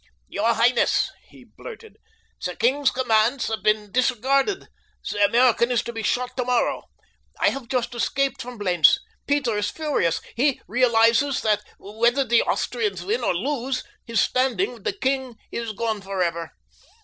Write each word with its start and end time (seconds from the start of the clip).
"Your 0.27 0.55
highness," 0.55 1.11
he 1.27 1.43
blurted, 1.43 1.97
"the 2.43 2.55
king's 2.55 2.89
commands 2.89 3.45
have 3.49 3.61
been 3.61 3.91
disregarded—the 3.91 5.23
American 5.23 5.69
is 5.69 5.83
to 5.83 5.93
be 5.93 6.01
shot 6.01 6.35
tomorrow. 6.35 6.85
I 7.39 7.51
have 7.51 7.67
just 7.67 7.93
escaped 7.93 8.41
from 8.41 8.57
Blentz. 8.57 8.99
Peter 9.27 9.55
is 9.59 9.69
furious. 9.69 10.19
He 10.35 10.59
realizes 10.67 11.41
that 11.41 11.63
whether 11.77 12.25
the 12.25 12.41
Austrians 12.41 13.05
win 13.05 13.23
or 13.23 13.35
lose, 13.35 13.83
his 14.03 14.19
standing 14.19 14.73
with 14.73 14.85
the 14.85 14.93
king 14.93 15.37
is 15.51 15.71
gone 15.71 16.01
forever. 16.01 16.49